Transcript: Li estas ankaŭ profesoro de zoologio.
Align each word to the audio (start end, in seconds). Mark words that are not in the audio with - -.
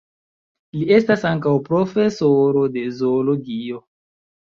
Li 0.77 0.85
estas 0.99 1.25
ankaŭ 1.31 1.51
profesoro 1.67 2.63
de 2.79 2.87
zoologio. 3.03 3.83